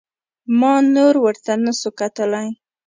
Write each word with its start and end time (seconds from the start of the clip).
ما 0.59 0.73
نور 0.95 1.15
ورته 1.23 1.51
نسو 1.63 1.89
کتلى. 1.99 2.45